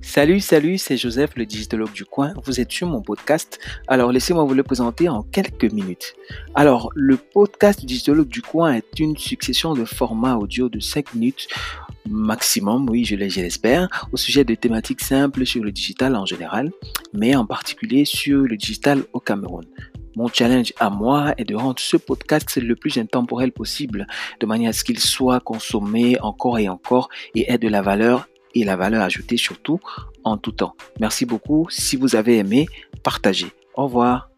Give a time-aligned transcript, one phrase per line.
[0.00, 2.32] Salut, salut, c'est Joseph, le digitologue du coin.
[2.44, 3.58] Vous êtes sur mon podcast.
[3.88, 6.14] Alors, laissez-moi vous le présenter en quelques minutes.
[6.54, 11.48] Alors, le podcast digitologue du coin est une succession de formats audio de 5 minutes
[12.08, 16.70] maximum, oui, je l'espère, au sujet de thématiques simples sur le digital en général,
[17.12, 19.64] mais en particulier sur le digital au Cameroun.
[20.14, 24.06] Mon challenge à moi est de rendre ce podcast le plus intemporel possible,
[24.40, 28.28] de manière à ce qu'il soit consommé encore et encore et ait de la valeur
[28.54, 29.80] et la valeur ajoutée surtout
[30.24, 30.74] en tout temps.
[31.00, 31.66] Merci beaucoup.
[31.70, 32.68] Si vous avez aimé,
[33.02, 33.52] partagez.
[33.74, 34.31] Au revoir.